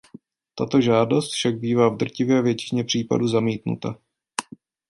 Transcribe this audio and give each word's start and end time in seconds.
Tato 0.55 0.81
žádost 0.81 1.31
však 1.33 1.59
bývá 1.59 1.89
v 1.89 1.97
drtivé 1.97 2.41
většině 2.41 2.83
případů 2.83 3.27
zamítnuta. 3.27 3.97